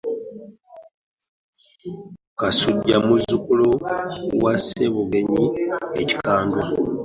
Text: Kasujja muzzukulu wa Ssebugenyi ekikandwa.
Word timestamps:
Kasujja 2.39 2.97
muzzukulu 3.05 3.69
wa 4.43 4.53
Ssebugenyi 4.61 5.45
ekikandwa. 6.01 6.61